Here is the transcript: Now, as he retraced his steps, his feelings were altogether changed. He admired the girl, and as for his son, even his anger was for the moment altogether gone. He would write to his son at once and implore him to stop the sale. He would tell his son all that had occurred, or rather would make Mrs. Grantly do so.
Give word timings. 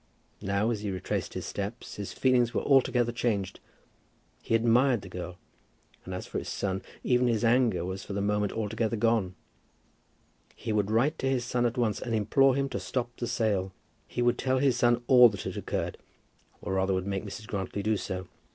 Now, 0.41 0.71
as 0.71 0.79
he 0.81 0.89
retraced 0.89 1.35
his 1.35 1.45
steps, 1.45 1.97
his 1.97 2.11
feelings 2.11 2.55
were 2.55 2.63
altogether 2.63 3.11
changed. 3.11 3.59
He 4.41 4.55
admired 4.55 5.03
the 5.03 5.09
girl, 5.09 5.37
and 6.05 6.11
as 6.15 6.25
for 6.25 6.39
his 6.39 6.49
son, 6.49 6.81
even 7.03 7.27
his 7.27 7.45
anger 7.45 7.85
was 7.85 8.03
for 8.03 8.13
the 8.13 8.19
moment 8.19 8.51
altogether 8.51 8.95
gone. 8.95 9.35
He 10.55 10.73
would 10.73 10.89
write 10.89 11.19
to 11.19 11.29
his 11.29 11.45
son 11.45 11.67
at 11.67 11.77
once 11.77 12.01
and 12.01 12.15
implore 12.15 12.55
him 12.55 12.67
to 12.69 12.79
stop 12.79 13.15
the 13.15 13.27
sale. 13.27 13.73
He 14.07 14.23
would 14.23 14.39
tell 14.39 14.57
his 14.57 14.75
son 14.75 15.03
all 15.05 15.29
that 15.29 15.43
had 15.43 15.55
occurred, 15.55 15.99
or 16.63 16.73
rather 16.73 16.95
would 16.95 17.05
make 17.05 17.23
Mrs. 17.23 17.45
Grantly 17.45 17.83
do 17.83 17.95
so. 17.95 18.27